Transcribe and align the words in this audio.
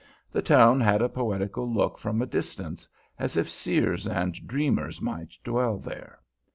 The 0.31 0.41
town 0.41 0.79
had 0.81 1.03
a 1.03 1.07
poetical 1.09 1.71
look 1.71 1.99
from 1.99 2.23
a 2.23 2.25
distance, 2.25 2.89
as 3.19 3.37
if 3.37 3.47
seers 3.51 4.07
and 4.07 4.33
dreamers 4.47 4.99
might 4.99 5.37
dwell 5.43 5.77
there. 5.77 6.21